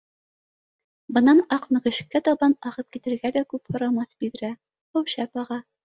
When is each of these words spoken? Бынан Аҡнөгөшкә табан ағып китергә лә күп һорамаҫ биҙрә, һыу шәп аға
Бынан 1.17 1.41
Аҡнөгөшкә 1.59 2.23
табан 2.29 2.57
ағып 2.73 2.91
китергә 2.99 3.35
лә 3.39 3.47
күп 3.55 3.75
һорамаҫ 3.79 4.21
биҙрә, 4.27 4.55
һыу 4.63 5.11
шәп 5.17 5.45
аға 5.47 5.67